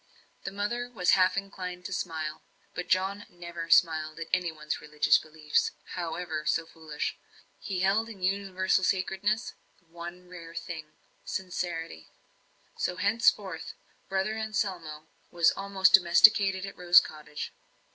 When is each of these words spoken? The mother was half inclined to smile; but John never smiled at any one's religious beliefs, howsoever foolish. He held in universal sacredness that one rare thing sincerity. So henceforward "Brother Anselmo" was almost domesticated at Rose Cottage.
The 0.45 0.51
mother 0.51 0.89
was 0.89 1.11
half 1.11 1.37
inclined 1.37 1.85
to 1.85 1.93
smile; 1.93 2.41
but 2.73 2.87
John 2.87 3.27
never 3.29 3.69
smiled 3.69 4.19
at 4.19 4.29
any 4.33 4.51
one's 4.51 4.81
religious 4.81 5.19
beliefs, 5.19 5.69
howsoever 5.93 6.43
foolish. 6.43 7.19
He 7.59 7.81
held 7.81 8.09
in 8.09 8.23
universal 8.23 8.83
sacredness 8.83 9.53
that 9.79 9.87
one 9.87 10.27
rare 10.27 10.55
thing 10.55 10.93
sincerity. 11.23 12.07
So 12.75 12.95
henceforward 12.95 13.61
"Brother 14.09 14.33
Anselmo" 14.35 15.05
was 15.29 15.51
almost 15.51 15.93
domesticated 15.93 16.65
at 16.65 16.75
Rose 16.77 16.99
Cottage. 16.99 17.53